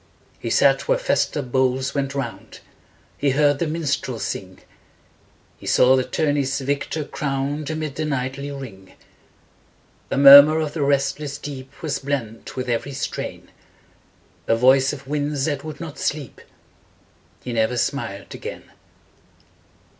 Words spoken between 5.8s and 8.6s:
the tour ney's victor crowned Amid the knightly